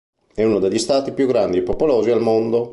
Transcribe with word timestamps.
È 0.33 0.43
uno 0.43 0.57
degli 0.57 0.79
stati 0.79 1.11
più 1.11 1.27
grandi 1.27 1.59
e 1.59 1.61
popolosi 1.61 2.09
al 2.09 2.21
mondo. 2.21 2.69